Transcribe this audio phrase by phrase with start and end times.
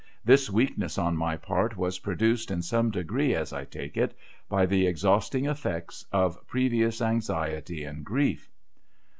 [0.25, 4.17] This weakness on my part was produced in some degree, as I take it,
[4.49, 8.49] by the exhausting eftects of previous anxiety and grief.